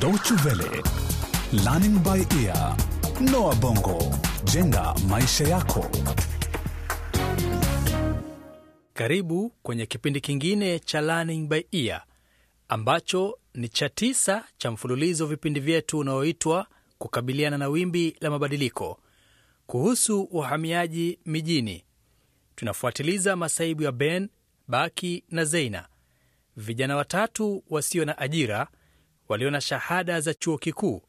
Deutsche 0.00 0.34
Learning 1.52 1.98
by 2.02 2.24
Ear, 2.44 2.76
Noah 3.20 3.54
Bongo, 3.56 3.98
jenga 4.44 4.94
maisha 5.08 5.44
yako. 5.48 5.90
Karibu 8.94 9.50
kwenye 9.62 9.86
kipindi 9.86 10.20
kingine 10.20 10.78
cha 10.78 11.00
Learning 11.00 11.48
by 11.48 11.60
Ear 11.72 12.04
ambacho 12.68 13.38
ni 13.54 13.68
cha 13.68 13.88
tisa 13.88 14.44
cha 14.58 14.70
mfululizo 14.70 15.26
vipindi 15.26 15.60
vyetu 15.60 15.98
unaoitwa 15.98 16.66
kukabiliana 16.98 17.58
na 17.58 17.68
wimbi 17.68 18.16
la 18.20 18.30
mabadiliko 18.30 19.00
kuhusu 19.66 20.22
uhamiaji 20.22 21.18
mijini. 21.26 21.84
Tunafuatiliza 22.56 23.36
masaibu 23.36 23.82
ya 23.82 23.92
Ben, 23.92 24.28
Baki 24.68 25.24
na 25.30 25.44
Zeina, 25.44 25.88
vijana 26.56 26.96
watatu 26.96 27.64
wasio 27.70 28.04
na 28.04 28.18
ajira 28.18 28.68
walio 29.30 29.50
na 29.50 29.60
shahada 29.60 30.20
za 30.20 30.34
chuo 30.34 30.58
kikuu 30.58 31.02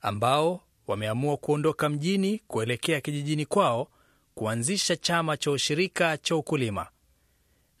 ambao 0.00 0.60
wameamua 0.86 1.36
kuondoka 1.36 1.88
mjini 1.88 2.38
kuelekea 2.38 3.00
kijijini 3.00 3.46
kwao 3.46 3.88
kuanzisha 4.34 4.96
chama 4.96 5.36
cha 5.36 5.50
ushirika 5.50 6.18
cha 6.18 6.36
ukulima. 6.36 6.86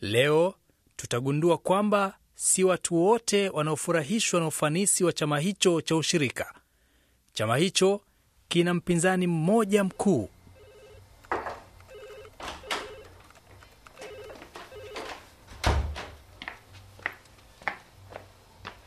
Leo 0.00 0.54
tutagundua 0.96 1.58
kwamba 1.58 2.18
si 2.34 2.64
watu 2.64 2.96
wote 2.96 3.48
wanaofurahishwa 3.48 4.40
na 4.40 4.46
ufanisi 4.46 5.04
wa 5.04 5.12
chama 5.12 5.38
hicho 5.38 5.80
cha 5.80 5.96
ushirika. 5.96 6.54
Chama 7.32 7.56
hicho 7.56 8.00
kina 8.48 8.74
mpinzani 8.74 9.26
mmoja 9.26 9.84
mkuu. 9.84 10.28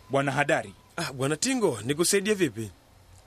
Bwana 0.10 0.32
Hadari, 0.32 0.74
Ah, 0.98 1.14
Bwana 1.14 1.36
Tingo, 1.38 1.80
nikusaidie 1.86 2.34
vipi? 2.34 2.72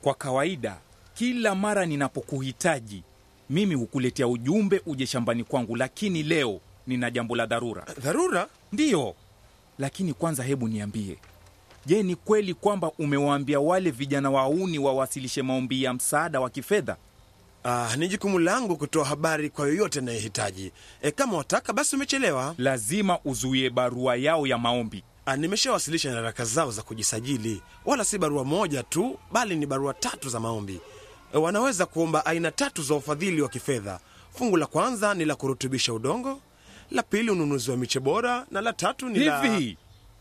kwa 0.03 0.15
kawaida 0.15 0.77
kila 1.15 1.55
mara 1.55 1.87
ninapokuhitaji 1.87 3.03
mimi 3.51 3.75
hukuletea 3.75 4.29
ujumbe 4.29 4.83
uje 4.87 5.07
shambani 5.07 5.45
kwangu, 5.45 5.77
lakini 5.77 6.23
leo 6.23 6.61
nina 6.87 7.11
jambo 7.11 7.37
la 7.37 7.47
dharura. 7.47 7.87
Dharura? 8.03 8.47
Ndiyo, 8.73 9.15
lakini 9.79 10.13
kwanza 10.15 10.43
hebu 10.43 10.69
niambie, 10.69 11.17
je, 11.87 12.03
ni 12.03 12.15
kweli 12.17 12.55
kwamba 12.55 12.91
umewaambia 12.99 13.61
wale 13.61 13.91
vijana 13.91 14.31
wauni 14.31 14.79
wawasilishe 14.79 15.43
maombi 15.43 15.83
ya 15.83 15.95
msaada 15.95 16.41
wa 16.41 16.51
kifedha? 16.51 16.97
Ah, 17.65 17.97
ni 17.97 18.09
jukumu 18.09 18.39
langu 18.39 18.77
kutoa 18.77 19.05
habari 19.05 19.51
kwa 19.51 19.67
yoyote 19.69 19.99
anayehitaji. 19.99 20.73
E, 21.03 21.11
kama 21.11 21.37
wataka 21.37 21.73
basi 21.73 21.97
umechelewa. 21.97 22.55
Lazima 22.59 23.19
uzuie 23.25 23.71
barua 23.71 24.17
yao 24.17 24.47
ya 24.47 24.59
maombi. 24.59 25.03
Ah, 25.31 25.37
nimeshawasilisha 25.37 26.11
nyaraka 26.11 26.45
zao 26.45 26.71
za 26.71 26.83
kujisajili, 26.83 27.63
wala 27.85 28.05
si 28.05 28.19
barua 28.19 28.45
moja 28.45 28.83
tu, 28.83 29.19
bali 29.33 29.57
ni 29.57 29.67
barua 29.67 29.95
tatu 29.95 30.29
za 30.29 30.41
maombi. 30.41 30.81
E, 31.35 31.39
wanaweza 31.39 31.87
kuomba 31.87 32.27
aina 32.27 32.51
tatu 32.51 32.83
za 32.83 32.95
ufadhili 32.95 33.43
wa 33.43 33.49
kifedha. 33.49 34.01
Fungu 34.35 34.57
la 34.57 34.67
kwanza 34.67 35.15
ni 35.15 35.25
la 35.25 35.35
kurutubisha 35.35 35.93
udongo, 35.93 36.41
la 36.91 37.03
pili 37.03 37.31
ununuzi 37.31 37.71
wa 37.71 37.77
miche 37.77 38.01
bora, 38.01 38.47
na 38.51 38.61
la 38.61 38.73
tatu 38.73 39.09
ni 39.09 39.19
la... 39.19 39.41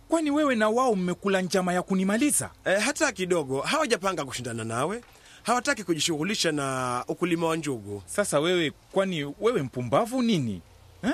Kwani 0.09 0.31
wewe 0.31 0.55
na 0.55 0.69
wao 0.69 0.95
mmekula 0.95 1.41
njama 1.41 1.73
ya 1.73 1.81
kunimaliza? 1.81 2.49
E, 2.65 2.75
hata 2.79 3.11
kidogo 3.11 3.61
hawajapanga 3.61 4.25
kushindana 4.25 4.63
nawe. 4.63 5.03
Hawataki 5.43 5.83
kujishughulisha 5.83 6.51
na 6.51 7.03
ukulima 7.07 7.47
wa 7.47 7.55
njugu. 7.55 8.03
Sasa 8.05 8.39
wewe, 8.39 8.71
kwani 8.91 9.23
wewe 9.39 9.61
mpumbavu 9.61 10.21
nini 10.21 10.61
eh? 11.03 11.13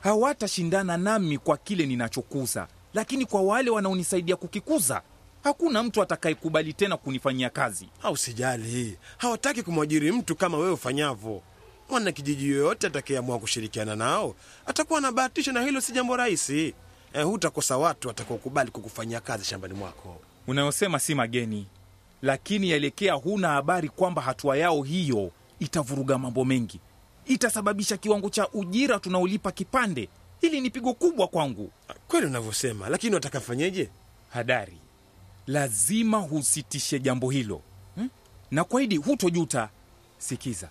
Hawatashindana 0.00 0.96
nami 0.96 1.38
kwa 1.38 1.56
kile 1.56 1.86
ninachokuza, 1.86 2.68
lakini 2.94 3.26
kwa 3.26 3.42
wale 3.42 3.70
wanaonisaidia 3.70 4.36
kukikuza, 4.36 5.02
hakuna 5.44 5.82
mtu 5.82 6.02
atakayekubali 6.02 6.72
tena 6.72 6.96
kunifanyia 6.96 7.50
kazi. 7.50 7.88
au 8.02 8.16
sijali, 8.16 8.98
hawataki 9.16 9.62
kumwajiri 9.62 10.12
mtu 10.12 10.36
kama 10.36 10.58
wewe 10.58 10.72
ufanyavyo. 10.72 11.42
Mwana 11.90 12.12
kijiji 12.12 12.48
yoyote 12.50 12.86
atakayeamua 12.86 13.38
kushirikiana 13.38 13.96
nao 13.96 14.34
atakuwa 14.66 14.98
anabahatisha, 14.98 15.52
na 15.52 15.62
hilo 15.62 15.80
si 15.80 15.92
jambo 15.92 16.16
rahisi. 16.16 16.74
Eh, 17.12 17.24
hutakosa 17.24 17.76
watu 17.78 18.08
watakaokubali 18.08 18.70
kukufanyia 18.70 19.20
kazi 19.20 19.44
shambani 19.44 19.74
mwako. 19.74 20.20
Unayosema 20.46 20.98
si 20.98 21.14
mageni, 21.14 21.66
lakini 22.22 22.70
yaelekea, 22.70 23.12
huna 23.14 23.48
habari 23.48 23.88
kwamba 23.88 24.22
hatua 24.22 24.56
yao 24.56 24.82
hiyo 24.82 25.30
itavuruga 25.60 26.18
mambo 26.18 26.44
mengi, 26.44 26.80
itasababisha 27.26 27.96
kiwango 27.96 28.30
cha 28.30 28.48
ujira 28.48 28.98
tunaolipa 28.98 29.52
kipande. 29.52 30.08
Hili 30.42 30.60
ni 30.60 30.70
pigo 30.70 30.94
kubwa 30.94 31.28
kwangu. 31.28 31.70
Kweli 32.08 32.26
unavyosema, 32.26 32.88
lakini 32.88 33.14
watakafanyeje? 33.14 33.90
Hadari, 34.30 34.76
lazima 35.46 36.18
husitishe 36.18 36.98
jambo 37.00 37.30
hilo 37.30 37.60
hmm? 37.94 38.08
na 38.50 38.64
kwaidi 38.64 38.96
hutojuta. 38.96 39.68
Sikiza, 40.18 40.68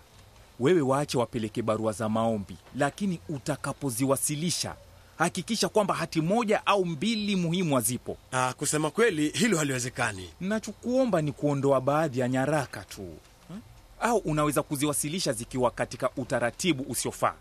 wewe 0.59 0.81
waache 0.81 1.17
wapeleke 1.17 1.61
barua 1.61 1.91
za 1.91 2.09
maombi, 2.09 2.57
lakini 2.75 3.19
utakapoziwasilisha 3.29 4.75
hakikisha 5.17 5.69
kwamba 5.69 5.93
hati 5.93 6.21
moja 6.21 6.65
au 6.65 6.85
mbili 6.85 7.35
muhimu 7.35 7.75
hazipo. 7.75 8.17
Ah, 8.31 8.53
kusema 8.53 8.91
kweli 8.91 9.29
hilo 9.29 9.57
haliwezekani. 9.57 10.29
Nachokuomba 10.41 11.21
ni 11.21 11.31
kuondoa 11.31 11.81
baadhi 11.81 12.19
ya 12.19 12.27
nyaraka 12.29 12.83
tu 12.83 13.07
hmm? 13.47 13.61
au 13.99 14.17
unaweza 14.17 14.63
kuziwasilisha 14.63 15.33
zikiwa 15.33 15.71
katika 15.71 16.09
utaratibu 16.17 16.83
usiofaa, 16.89 17.33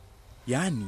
yaani 0.47 0.87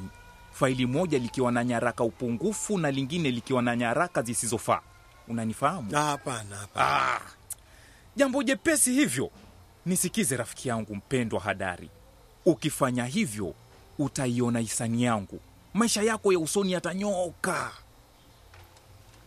faili 0.53 0.87
moja 0.87 1.19
likiwa 1.19 1.53
na 1.53 1.65
nyaraka 1.65 2.05
upungufu 2.05 2.79
na 2.79 2.91
lingine 2.91 3.31
likiwa 3.31 3.63
na 3.63 3.77
nyaraka 3.77 4.23
zisizofaa. 4.23 4.81
Unanifahamu? 5.29 5.97
Ah, 5.97 6.03
Hapana, 6.05 6.57
hapana. 6.57 7.15
Ah, 7.17 7.21
jambo 8.17 8.43
jepesi 8.43 8.93
hivyo. 8.93 9.31
Nisikize 9.87 10.37
rafiki 10.37 10.69
yangu 10.69 10.95
mpendwa 10.95 11.41
Hadari, 11.41 11.91
ukifanya 12.47 13.05
hivyo 13.05 13.55
utaiona 13.99 14.59
hisani 14.59 15.03
yangu, 15.03 15.41
maisha 15.75 16.03
yako 16.03 16.33
ya 16.33 16.39
usoni 16.39 16.73
yatanyooka. 16.73 17.73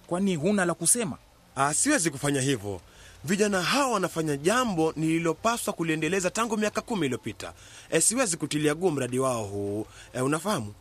Kwani 0.07 0.35
huna 0.35 0.65
la 0.65 0.73
kusema? 0.73 1.17
Ah, 1.55 1.73
siwezi 1.73 2.09
kufanya 2.09 2.41
hivyo. 2.41 2.81
Vijana 3.23 3.61
hawa 3.61 3.93
wanafanya 3.93 4.37
jambo 4.37 4.93
nililopaswa 4.95 5.73
kuliendeleza 5.73 6.29
tangu 6.29 6.57
miaka 6.57 6.81
kumi 6.81 7.05
iliyopita. 7.05 7.53
E, 7.89 8.01
siwezi 8.01 8.37
kutilia 8.37 8.75
guu 8.75 8.91
mradi 8.91 9.19
wao 9.19 9.43
huu. 9.43 9.85
E, 10.13 10.21
unafahamu 10.21 10.73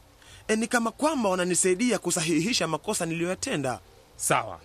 e, 0.49 0.57
ni 0.57 0.67
kama 0.67 0.91
kwamba 0.91 1.29
wananisaidia 1.29 1.99
kusahihisha 1.99 2.69
makosa 2.69 3.07
niliyoyatenda. 3.07 3.81
Sawa, 4.17 4.61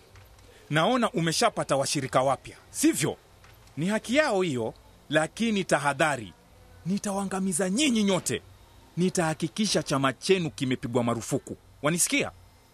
naona 0.69 1.11
umeshapata 1.11 1.75
washirika 1.75 2.21
wapya, 2.21 2.57
sivyo? 2.71 3.17
Ni 3.77 3.85
haki 3.87 4.15
yao 4.15 4.41
hiyo, 4.41 4.73
lakini 5.09 5.63
tahadhari, 5.63 6.33
nitawaangamiza 6.85 7.69
nyinyi 7.69 8.03
nyote. 8.03 8.41
Nitahakikisha 8.97 9.83
chama 9.83 10.13
chenu 10.13 10.49
kimepigwa 10.51 11.03
marufuku, 11.03 11.57
wanisikia? 11.81 12.31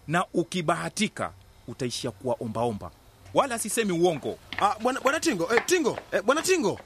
Na 0.08 0.26
ukibahatika 0.34 1.32
utaishia 1.68 2.12
kuwa 2.12 2.36
ombaomba, 2.40 2.92
wala 3.34 3.60
sisemi 3.60 3.92
uongo. 3.92 4.38
Ah, 4.62 4.76
bwana 4.80 5.20
Tingo, 5.20 5.50
eh, 5.56 5.62
Tingo, 5.66 6.00
e, 6.12 6.22
bwana 6.22 6.42
Tingo. 6.42 6.80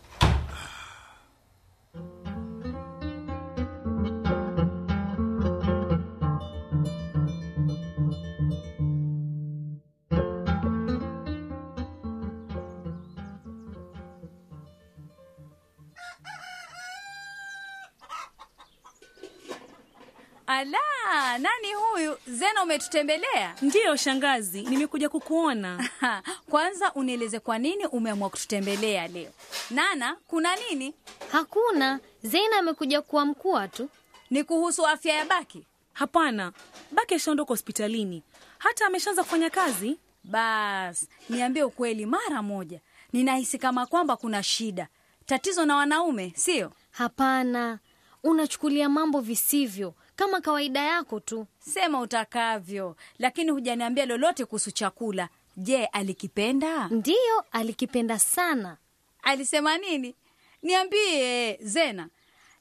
Ala, 20.59 21.37
nani 21.37 21.73
huyu? 21.73 22.17
Zena, 22.27 22.63
umetutembelea? 22.63 23.55
Ndiyo 23.61 23.95
shangazi, 23.95 24.61
nimekuja 24.61 25.09
kukuona. 25.09 25.89
Kwanza 26.51 26.93
unieleze 26.93 27.39
kwa 27.39 27.57
nini 27.57 27.85
umeamua 27.85 28.29
kututembelea 28.29 29.07
leo. 29.07 29.31
Nana, 29.69 30.17
kuna 30.27 30.55
nini? 30.55 30.93
Hakuna. 31.31 31.99
Zena 32.23 32.57
amekuja 32.59 33.01
kuamkua 33.01 33.67
tu. 33.67 33.89
Ni 34.29 34.43
kuhusu 34.43 34.87
afya 34.87 35.15
ya 35.15 35.25
Baki? 35.25 35.65
Hapana, 35.93 36.51
Baki 36.91 37.13
ashaondoka 37.15 37.49
hospitalini, 37.49 38.23
hata 38.57 38.85
ameshaanza 38.85 39.23
kufanya 39.23 39.49
kazi. 39.49 39.97
Bas, 40.23 41.07
niambie 41.29 41.63
ukweli 41.63 42.05
mara 42.05 42.41
moja. 42.41 42.79
Ninahisi 43.13 43.57
kama 43.57 43.85
kwamba 43.85 44.17
kuna 44.17 44.43
shida, 44.43 44.87
tatizo 45.25 45.65
na 45.65 45.75
wanaume, 45.75 46.33
sio? 46.35 46.71
Hapana, 46.91 47.79
unachukulia 48.23 48.89
mambo 48.89 49.21
visivyo 49.21 49.93
kama 50.19 50.41
kawaida 50.41 50.79
yako 50.81 51.19
tu. 51.19 51.47
Sema 51.59 51.99
utakavyo, 52.01 52.95
lakini 53.19 53.51
hujaniambia 53.51 54.05
lolote 54.05 54.45
kuhusu 54.45 54.71
chakula. 54.71 55.29
Je, 55.57 55.85
alikipenda? 55.85 56.87
Ndiyo, 56.87 57.45
alikipenda 57.51 58.19
sana. 58.19 58.77
Alisema 59.23 59.77
nini? 59.77 60.15
Niambie 60.63 61.57
Zena. 61.61 62.09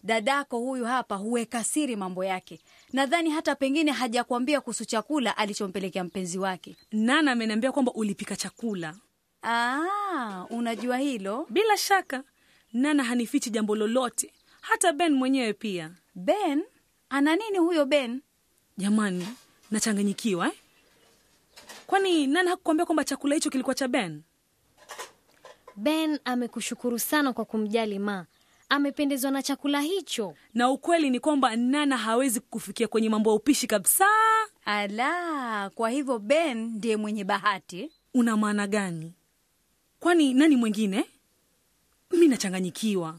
Dadako 0.03 0.59
huyu 0.59 0.85
hapa 0.85 1.17
huweka 1.17 1.65
siri 1.65 1.97
mambo 1.97 2.25
yake. 2.25 2.61
Nadhani 2.93 3.31
hata 3.31 3.55
pengine 3.55 3.93
hajakuambia 3.93 4.61
kuhusu 4.61 4.85
chakula 4.85 5.37
alichompelekea 5.37 6.05
mpenzi 6.05 6.39
wake. 6.39 6.77
Nana 6.93 7.33
ameniambia 7.33 7.73
kwamba 7.73 7.93
ulipika 7.93 8.37
chakula. 8.37 8.95
Aa, 9.43 10.45
unajua 10.51 10.99
hilo 10.99 11.47
Bila 11.51 11.77
shaka 11.77 12.23
Nana 12.73 13.05
hanifichi 13.05 13.51
jambo 13.51 13.77
lolote, 13.77 14.33
hata 14.61 14.93
Ben 14.93 15.13
mwenyewe 15.15 15.53
pia. 15.53 15.91
Ben? 16.15 16.63
Ana 17.11 17.37
nini 17.37 17.59
huyo 17.59 17.87
Ben? 17.87 18.21
Jamani, 18.77 19.29
nachanganyikiwa 19.71 20.47
eh? 20.47 20.53
Kwani 21.87 22.27
Nana 22.27 22.51
hakukwambia 22.51 22.87
kwamba 22.87 23.05
chakula 23.05 23.35
hicho 23.35 23.51
kilikuwa 23.51 23.75
cha 23.75 23.89
Ben? 23.89 24.23
Ben 25.77 26.19
amekushukuru 26.25 26.99
sana 26.99 27.33
kwa 27.33 27.45
kumjali 27.45 27.99
ma. 27.99 28.27
Amependezwa 28.69 29.31
na 29.31 29.43
chakula 29.43 29.81
hicho. 29.81 30.35
Na 30.55 30.71
ukweli 30.71 31.11
ni 31.11 31.21
kwamba 31.21 31.57
Nana 31.57 31.97
hawezi 31.97 32.41
kufikia 32.41 32.89
kwenye 32.89 33.09
mambo 33.09 33.31
ya 33.31 33.37
upishi 33.37 33.67
kabisa. 33.67 34.07
Ala, 34.65 35.71
kwa 35.75 35.91
hivyo 35.91 36.19
Ben 36.19 36.59
ndiye 36.59 36.97
mwenye 36.97 37.25
bahati. 37.25 37.91
Una 38.15 38.37
maana 38.37 38.67
gani? 38.67 39.13
Kwani 40.01 40.35
nani 40.35 40.57
mwingine? 40.57 41.05
Mi 42.11 42.29
nachanganyikiwa. 42.29 43.19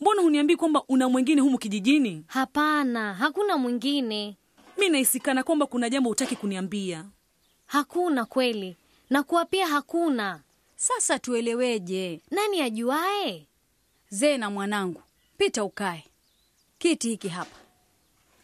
Mbona 0.00 0.22
huniambii 0.22 0.56
kwamba 0.56 0.82
una 0.88 1.08
mwingine 1.08 1.40
humu 1.40 1.58
kijijini? 1.58 2.24
Hapana, 2.26 3.14
hakuna 3.14 3.56
mwingine. 3.58 4.36
Mi 4.78 4.88
nahisikana 4.88 5.42
kwamba 5.42 5.66
kuna 5.66 5.90
jambo 5.90 6.08
hutaki 6.08 6.36
kuniambia. 6.36 7.04
Hakuna 7.66 8.24
kweli, 8.24 8.76
na 9.10 9.22
kuwa 9.22 9.44
pia 9.44 9.66
hakuna. 9.66 10.40
Sasa 10.76 11.18
tueleweje? 11.18 12.20
Nani 12.30 12.60
ajuae? 12.60 13.46
Zena 14.08 14.50
mwanangu, 14.50 15.02
pita 15.38 15.64
ukae. 15.64 16.04
Kiti 16.78 17.08
hiki 17.08 17.28
hapa. 17.28 17.56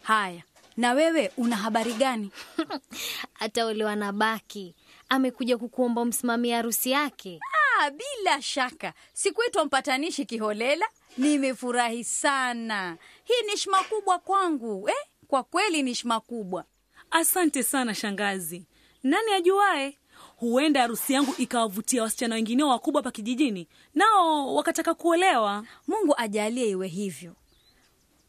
Haya, 0.03 0.43
na 0.77 0.93
wewe 0.93 1.33
una 1.37 1.57
habari 1.57 1.93
gani? 1.93 2.31
Ataolewa 3.41 3.97
na 3.97 4.13
Baki. 4.13 4.75
Amekuja 5.09 5.59
kukuomba 5.59 6.01
umsimamie 6.03 6.55
harusi 6.55 6.91
yake. 6.91 7.41
Ah, 7.81 7.91
bila 7.91 8.43
shaka 8.43 8.93
sikuitwa 9.13 9.65
mpatanishi 9.65 10.25
kiholela. 10.27 10.87
Nimefurahi 11.19 12.05
sana. 12.05 12.97
Hii 13.25 13.47
ni 13.51 13.57
shima 13.57 13.85
kubwa 13.85 14.19
kwangu 14.19 14.89
eh? 14.89 14.95
Kwa 15.29 15.43
kweli 15.45 15.83
ni 15.83 15.95
shima 15.95 16.21
kubwa. 16.21 16.65
Asante 17.11 17.63
sana 17.63 17.95
shangazi. 17.95 18.67
Nani 19.03 19.33
ajuae, 19.33 19.99
huenda 20.37 20.81
harusi 20.81 21.13
yangu 21.13 21.35
ikawavutia 21.39 22.03
wasichana 22.03 22.35
wengine 22.35 22.63
wakubwa 22.65 22.99
hapa 23.01 23.11
kijijini, 23.11 23.69
nao 23.95 24.55
wakataka 24.55 24.95
kuolewa. 24.95 25.65
Mungu 25.87 26.15
ajalie 26.17 26.71
iwe 26.71 26.89
hivyo. 26.89 27.35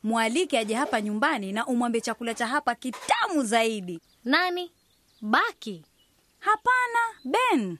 Mwalike 0.03 0.57
aje 0.57 0.73
hapa 0.73 1.01
nyumbani 1.01 1.51
na 1.51 1.65
umwambie 1.65 2.01
chakula 2.01 2.33
cha 2.33 2.47
hapa 2.47 2.75
kitamu 2.75 3.44
zaidi. 3.44 3.99
Nani? 4.25 4.71
Baki. 5.21 5.85
Hapana, 6.39 6.99
Ben. 7.25 7.77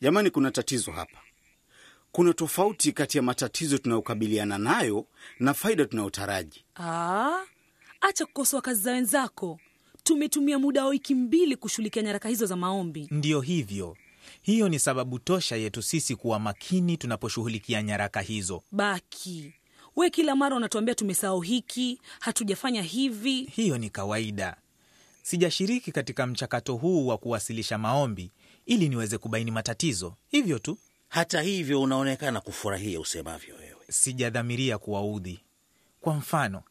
Jamani, 0.00 0.30
kuna 0.30 0.50
tatizo 0.50 0.92
hapa. 0.92 1.18
Kuna 2.12 2.32
tofauti 2.32 2.92
kati 2.92 3.16
ya 3.18 3.22
matatizo 3.22 3.78
tunayokabiliana 3.78 4.58
nayo 4.58 5.06
na 5.40 5.54
faida 5.54 5.84
tunayotaraji. 5.84 6.64
Aa, 6.76 7.40
acha 8.00 8.26
kukosoa 8.26 8.60
kazi 8.62 8.82
za 8.82 8.92
wenzako. 8.92 9.60
Tumetumia 10.02 10.58
muda 10.58 10.82
wa 10.84 10.88
wiki 10.90 11.14
mbili 11.14 11.56
kushughulikia 11.56 12.02
nyaraka 12.02 12.28
hizo 12.28 12.46
za 12.46 12.56
maombi. 12.56 13.08
Ndiyo 13.10 13.40
hivyo, 13.40 13.96
hiyo 14.42 14.68
ni 14.68 14.78
sababu 14.78 15.18
tosha 15.18 15.56
yetu 15.56 15.82
sisi 15.82 16.16
kuwa 16.16 16.38
makini 16.38 16.96
tunaposhughulikia 16.96 17.82
nyaraka 17.82 18.20
hizo. 18.20 18.62
Baki 18.72 19.52
we, 19.96 20.10
kila 20.10 20.36
mara 20.36 20.56
unatuambia 20.56 20.94
tumesahau 20.94 21.40
hiki, 21.40 22.00
hatujafanya 22.20 22.82
hivi. 22.82 23.44
Hiyo 23.44 23.78
ni 23.78 23.90
kawaida. 23.90 24.56
Sijashiriki 25.22 25.92
katika 25.92 26.26
mchakato 26.26 26.74
huu 26.74 27.06
wa 27.06 27.18
kuwasilisha 27.18 27.78
maombi 27.78 28.30
ili 28.68 28.88
niweze 28.88 29.18
kubaini 29.18 29.50
matatizo, 29.50 30.14
hivyo 30.30 30.58
tu. 30.58 30.78
Hata 31.08 31.42
hivyo 31.42 31.82
unaonekana 31.82 32.40
kufurahia 32.40 33.00
usemavyo 33.00 33.54
wewe. 33.54 33.76
Sijadhamiria 33.90 34.78
kuwaudhi. 34.78 35.40
Kwa 36.00 36.14
mfano, 36.14 36.62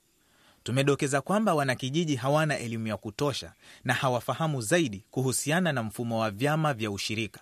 tumedokeza 0.63 1.21
kwamba 1.21 1.53
wanakijiji 1.53 2.15
hawana 2.15 2.57
elimu 2.59 2.87
ya 2.87 2.97
kutosha 2.97 3.53
na 3.83 3.93
hawafahamu 3.93 4.61
zaidi 4.61 5.03
kuhusiana 5.11 5.71
na 5.73 5.83
mfumo 5.83 6.19
wa 6.19 6.31
vyama 6.31 6.73
vya 6.73 6.91
ushirika. 6.91 7.39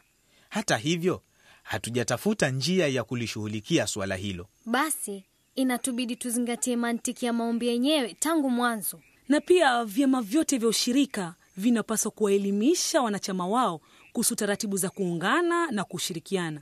Hata 0.50 0.78
hivyo, 0.78 1.22
hatujatafuta 1.63 2.50
njia 2.50 2.88
ya 2.88 3.04
kulishughulikia 3.04 3.88
suala 3.88 4.16
hilo. 4.16 4.48
Basi 4.66 5.24
inatubidi 5.56 6.16
tuzingatie 6.16 6.75
mantiki 6.75 7.25
ya 7.25 7.34
maombi 7.34 7.68
yenyewe 7.68 8.13
tangu 8.19 8.50
mwanzo. 8.50 9.02
Na 9.30 9.42
pia 9.42 9.86
vyama 9.86 10.22
vyote 10.22 10.57
vya 10.57 10.69
ushirika 10.69 11.36
vinapaswa 11.57 12.12
kuwaelimisha 12.12 13.02
wanachama 13.02 13.48
wao 13.48 13.81
kuhusu 14.16 14.36
taratibu 14.36 14.78
za 14.78 14.90
kuungana 14.90 15.72
na 15.72 15.84
kushirikiana. 15.84 16.62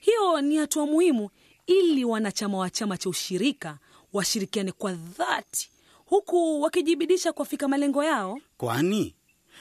Hiyo 0.00 0.40
ni 0.40 0.56
hatua 0.56 0.86
muhimu 0.86 1.30
ili 1.66 2.04
wanachama 2.04 2.58
wa 2.58 2.70
chama 2.70 2.96
cha 2.98 3.08
ushirika 3.08 3.78
washirikiane 4.12 4.72
kwa 4.72 4.92
dhati, 4.92 5.70
huku 6.06 6.62
wakijibidisha 6.62 7.32
kuafika 7.32 7.68
malengo 7.68 8.04
yao. 8.04 8.38
Kwani 8.56 9.14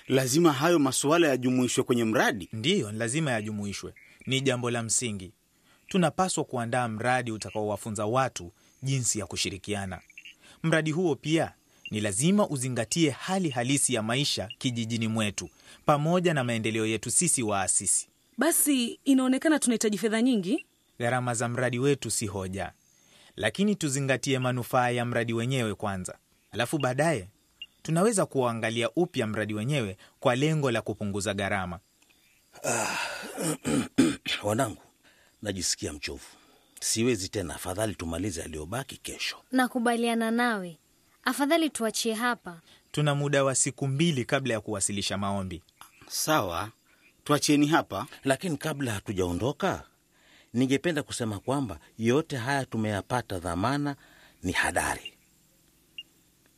lazima 0.08 0.54
hayo 0.54 0.80
masuala 0.80 1.28
yajumuishwe 1.28 1.84
kwenye 1.84 2.04
mradi? 2.04 2.50
Ndiyo, 2.54 2.92
lazima 2.92 3.32
yajumuishwe, 3.32 3.94
ni 4.26 4.42
jambo 4.42 4.72
la 4.72 4.84
msingi. 4.84 5.32
Tunapaswa 5.88 6.44
kuandaa 6.44 6.88
mradi 6.88 7.32
utakaowafunza 7.32 8.06
watu 8.06 8.52
jinsi 8.84 9.20
ya 9.20 9.26
kushirikiana. 9.26 10.02
Mradi 10.64 10.92
huo 10.92 11.16
pia 11.16 11.54
ni 11.92 12.00
lazima 12.02 12.48
uzingatie 12.50 13.10
hali 13.10 13.50
halisi 13.50 13.94
ya 13.94 14.04
maisha 14.04 14.50
kijijini 14.58 15.08
mwetu 15.08 15.50
pamoja 15.86 16.34
na 16.34 16.44
maendeleo 16.44 16.86
yetu 16.86 17.12
sisi 17.12 17.44
waasisi. 17.44 18.08
Basi 18.38 19.00
inaonekana 19.06 19.60
tunahitaji 19.60 19.98
fedha 19.98 20.22
nyingi. 20.22 20.66
Gharama 21.00 21.34
za 21.34 21.50
mradi 21.50 21.80
wetu 21.80 22.12
si 22.12 22.28
hoja, 22.28 22.72
lakini 23.36 23.76
tuzingatie 23.76 24.40
manufaa 24.40 24.90
ya 24.90 25.06
mradi 25.06 25.34
wenyewe 25.34 25.76
kwanza, 25.76 26.18
alafu 26.52 26.78
baadaye 26.78 27.28
tunaweza 27.82 28.26
kuangalia 28.26 28.90
upya 28.92 29.28
mradi 29.28 29.54
wenyewe 29.54 29.98
kwa 30.20 30.36
lengo 30.36 30.72
la 30.72 30.82
kupunguza 30.82 31.34
gharama. 31.34 31.80
Wanangu, 34.44 34.82
najisikia 35.42 35.94
mchovu, 35.94 36.26
siwezi 36.80 37.30
tena. 37.30 37.56
Afadhali 37.56 37.96
tumalize 37.96 38.42
yaliyobaki 38.42 38.98
kesho. 38.98 39.38
Nakubaliana 39.52 40.32
nawe, 40.32 40.78
afadhali 41.24 41.70
tuachie 41.70 42.14
hapa. 42.14 42.62
Tuna 42.92 43.16
muda 43.16 43.44
wa 43.44 43.56
siku 43.56 43.88
mbili 43.88 44.26
kabla 44.26 44.54
ya 44.54 44.62
kuwasilisha 44.62 45.18
maombi. 45.18 45.62
Sawa, 46.08 46.72
tuachieni 47.24 47.68
hapa. 47.68 48.08
Lakini 48.24 48.58
kabla 48.58 48.92
hatujaondoka, 48.94 49.84
ningependa 50.54 51.04
kusema 51.04 51.40
kwamba 51.40 51.80
yote 51.98 52.38
haya 52.38 52.66
tumeyapata, 52.66 53.40
dhamana 53.40 53.96
ni 54.44 54.52
Hadari. 54.52 55.14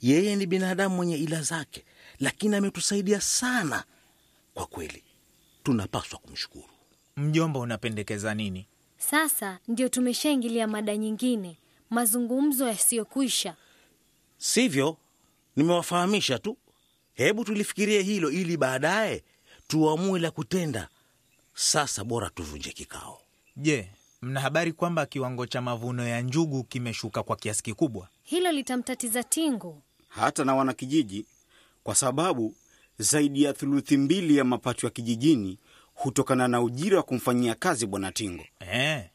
Yeye 0.02 0.36
ni 0.36 0.46
binadamu 0.46 0.96
mwenye 0.96 1.18
ila 1.18 1.42
zake, 1.42 1.86
lakini 2.20 2.56
ametusaidia 2.56 3.22
sana. 3.22 3.84
Kwa 4.54 4.66
kweli, 4.66 5.04
tunapaswa 5.64 6.20
kumshukuru. 6.20 6.70
Mjomba, 7.18 7.60
unapendekeza 7.60 8.34
nini? 8.36 8.68
Sasa 8.98 9.60
ndio 9.68 9.90
tumeshaingilia 9.90 10.68
mada 10.68 10.98
nyingine, 10.98 11.58
mazungumzo 11.90 12.68
yasiyokwisha. 12.68 13.56
Sivyo? 14.52 14.98
Nimewafahamisha 15.56 16.40
tu. 16.40 16.58
Hebu 17.14 17.44
tulifikirie 17.46 18.02
hilo 18.02 18.32
ili 18.32 18.58
baadaye 18.58 19.24
tuamue 19.68 20.20
la 20.20 20.32
kutenda. 20.32 20.90
Sasa 21.54 22.04
bora 22.04 22.30
tuvunje 22.30 22.72
kikao. 22.72 23.22
Je, 23.56 23.90
mna 24.22 24.40
habari 24.40 24.74
kwamba 24.74 25.06
kiwango 25.06 25.46
cha 25.46 25.62
mavuno 25.62 26.08
ya 26.08 26.22
njugu 26.22 26.64
kimeshuka 26.64 27.24
kwa 27.24 27.36
kiasi 27.36 27.64
kikubwa? 27.64 28.08
Hilo 28.24 28.52
litamtatiza 28.52 29.24
Tingo. 29.24 29.82
hata 30.08 30.44
na 30.46 30.56
wanakijiji, 30.56 31.26
kwa 31.84 31.96
sababu 31.96 32.56
zaidi 33.00 33.44
ya 33.44 33.54
thuluthi 33.54 33.98
mbili 33.98 34.38
ya 34.38 34.44
mapato 34.44 34.88
ya 34.88 34.92
kijijini 34.92 35.58
hutokana 35.94 36.48
na 36.48 36.62
ujira 36.62 36.98
wa 36.98 37.04
kumfanyia 37.04 37.56
kazi 37.56 37.86
Bwana 37.86 38.12
Tingo. 38.12 38.44
Eh, 38.60 39.10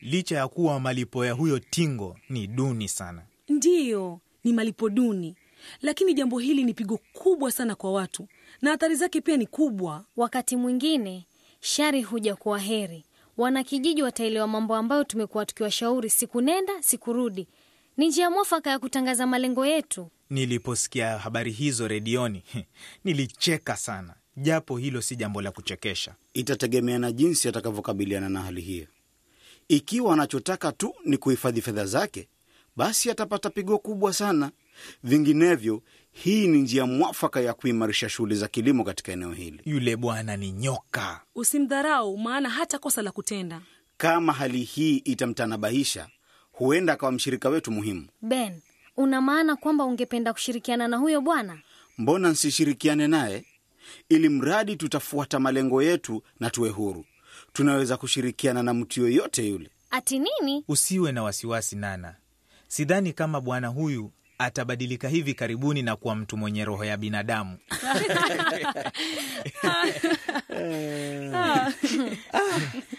licha 0.00 0.36
ya 0.36 0.48
kuwa 0.48 0.80
malipo 0.80 1.24
ya 1.24 1.32
huyo 1.32 1.58
Tingo 1.58 2.16
ni 2.28 2.46
duni 2.46 2.88
sana. 2.88 3.22
Ndiyo, 3.48 4.20
ni 4.44 4.52
malipo 4.52 4.88
duni, 4.88 5.36
lakini 5.82 6.14
jambo 6.14 6.38
hili 6.38 6.64
ni 6.64 6.74
pigo 6.74 6.98
kubwa 7.12 7.50
sana 7.52 7.74
kwa 7.74 7.92
watu 7.92 8.28
na 8.62 8.72
athari 8.72 8.94
zake 8.94 9.20
pia 9.20 9.36
ni 9.36 9.46
kubwa. 9.46 10.04
Wakati 10.16 10.56
mwingine 10.56 11.26
shari 11.60 12.02
huja 12.02 12.36
kwa 12.36 12.58
heri. 12.58 13.04
Wanakijiji 13.36 14.02
wataelewa 14.02 14.46
mambo 14.46 14.74
ambayo 14.76 15.04
tumekuwa 15.04 15.46
tukiwashauri 15.46 16.10
siku 16.10 16.40
nenda 16.40 16.72
siku 16.82 17.12
rudi. 17.12 17.46
Ni 17.96 18.08
njia 18.08 18.30
mwafaka 18.30 18.70
ya 18.70 18.78
kutangaza 18.78 19.26
malengo 19.26 19.66
yetu. 19.66 20.10
Niliposikia 20.30 21.18
habari 21.18 21.52
hizo 21.52 21.88
redioni 21.88 22.42
nilicheka 23.04 23.76
sana. 23.76 24.14
japo 24.36 24.76
hilo 24.76 25.00
si 25.02 25.16
jambo 25.16 25.42
la 25.42 25.50
kuchekesha. 25.50 26.14
Itategemea 26.34 26.98
na 26.98 27.12
jinsi 27.12 27.48
atakavyokabiliana 27.48 28.28
na 28.28 28.42
hali 28.42 28.60
hiyo. 28.60 28.86
Ikiwa 29.68 30.12
anachotaka 30.14 30.72
tu 30.72 30.94
ni 31.04 31.16
kuhifadhi 31.16 31.60
fedha 31.62 31.86
zake, 31.86 32.28
basi 32.76 33.10
atapata 33.10 33.50
pigo 33.50 33.78
kubwa 33.78 34.12
sana. 34.12 34.50
Vinginevyo, 35.04 35.82
hii 36.12 36.46
ni 36.46 36.58
njia 36.62 36.86
mwafaka 36.86 37.40
ya 37.40 37.54
kuimarisha 37.54 38.08
shughuli 38.08 38.34
za 38.34 38.48
kilimo 38.48 38.84
katika 38.84 39.12
eneo 39.12 39.32
hili. 39.32 39.60
Yule 39.64 39.96
bwana 39.96 40.36
ni 40.36 40.52
nyoka. 40.52 41.20
Usimdharau, 41.34 42.18
maana 42.18 42.48
hata 42.50 42.78
kosa 42.78 43.02
la 43.02 43.10
kutenda. 43.12 43.60
Kama 43.96 44.32
hali 44.32 44.62
hii 44.62 44.96
itamtanabahisha, 44.96 46.08
huenda 46.52 46.92
akawa 46.92 47.12
mshirika 47.12 47.48
wetu 47.48 47.70
muhimu. 47.72 48.06
Ben, 48.22 48.60
una 48.96 49.20
maana 49.20 49.56
kwamba 49.56 49.84
ungependa 49.84 50.32
kushirikiana 50.32 50.88
na 50.88 50.96
huyo 50.96 51.20
bwana? 51.20 51.58
Mbona 51.98 52.28
nsishirikiane 52.28 53.06
naye? 53.08 53.44
Ili 54.08 54.28
mradi 54.28 54.76
tutafuata 54.76 55.40
malengo 55.40 55.82
yetu 55.82 56.22
na 56.40 56.50
tuwe 56.50 56.68
huru, 56.70 57.04
tunaweza 57.52 57.96
kushirikiana 57.96 58.62
na 58.62 58.74
mtu 58.74 59.00
yoyote 59.00 59.48
yule. 59.48 59.70
Ati 59.90 60.18
nini? 60.18 60.64
Usiwe 60.68 61.12
na 61.12 61.22
wasiwasi, 61.22 61.76
Nana. 61.76 62.14
Sidhani 62.72 63.12
kama 63.12 63.40
bwana 63.40 63.68
huyu 63.68 64.12
atabadilika 64.38 65.08
hivi 65.08 65.34
karibuni 65.34 65.82
na 65.82 65.96
kuwa 65.96 66.14
mtu 66.16 66.36
mwenye 66.36 66.64
roho 66.64 66.84
ya 66.84 66.96
binadamu. 66.96 67.58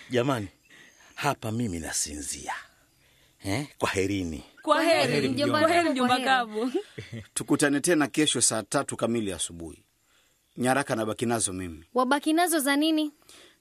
Jamani, 0.09 0.47
hapa 1.15 1.51
mimi 1.51 1.79
nasinzia 1.79 2.53
eh? 3.43 3.67
Kwa 3.77 3.89
herini. 3.89 4.43
Kwa 4.61 4.83
heri, 4.83 5.29
mjomba. 5.29 6.19
Kavu. 6.19 6.71
Tukutane 7.33 7.79
tena 7.79 8.07
kesho 8.07 8.41
saa 8.41 8.63
tatu 8.63 8.97
kamili 8.97 9.33
asubuhi. 9.33 9.83
Nyaraka 10.57 10.95
nabaki 10.95 11.25
nazo 11.25 11.53
mimi, 11.53 11.85
Wabaki 11.93 12.33
nazo 12.33 12.59
za 12.59 12.75
nini? 12.75 13.11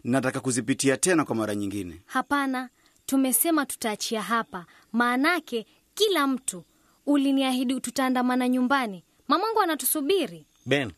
nataka 0.05 0.40
kuzipitia 0.40 0.97
tena 0.97 1.25
kwa 1.25 1.37
mara 1.37 1.55
nyingine. 1.55 2.00
Hapana, 2.07 2.69
tumesema 3.07 3.67
tutaachia 3.67 4.23
hapa, 4.23 4.67
maanake 4.93 5.67
kila 6.00 6.26
mtu. 6.26 6.64
Uliniahidi 7.07 7.80
tutaandamana 7.80 8.49
nyumbani, 8.49 9.04
mamangu 9.28 9.61
anatusubiri. 9.61 10.47
Ben, 10.66 10.92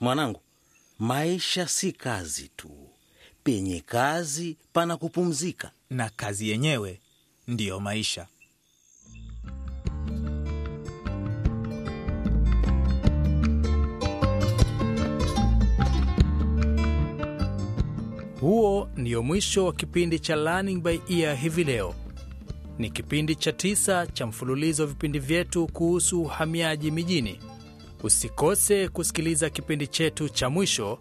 mwanangu, 0.00 0.40
maisha 0.98 1.68
si 1.68 1.92
kazi 1.92 2.48
tu. 2.56 2.70
Penye 3.44 3.80
kazi 3.80 4.56
pana 4.72 4.96
kupumzika. 4.96 5.70
Na 5.90 6.10
kazi 6.10 6.48
yenyewe 6.48 7.00
ndiyo 7.48 7.80
maisha. 7.80 8.26
Huo 18.40 18.88
ndio 18.96 19.22
mwisho 19.22 19.66
wa 19.66 19.72
kipindi 19.72 20.18
cha 20.18 20.36
Learning 20.36 20.82
by 20.82 20.98
Ear 21.08 21.36
hivi 21.36 21.64
leo. 21.64 21.94
Ni 22.78 22.90
kipindi 22.90 23.34
cha 23.36 23.52
tisa 23.52 24.06
cha 24.06 24.26
mfululizo 24.26 24.82
wa 24.82 24.88
vipindi 24.88 25.18
vyetu 25.18 25.66
kuhusu 25.66 26.22
uhamiaji 26.22 26.90
mijini. 26.90 27.40
Usikose 28.02 28.88
kusikiliza 28.88 29.50
kipindi 29.50 29.86
chetu 29.86 30.28
cha 30.28 30.50
mwisho 30.50 30.98